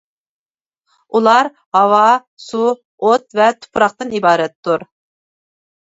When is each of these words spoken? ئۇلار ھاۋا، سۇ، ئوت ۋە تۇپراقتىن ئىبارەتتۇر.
ئۇلار 1.17 1.49
ھاۋا، 1.77 1.99
سۇ، 2.45 2.63
ئوت 2.71 3.39
ۋە 3.41 3.51
تۇپراقتىن 3.67 4.19
ئىبارەتتۇر. 4.21 4.87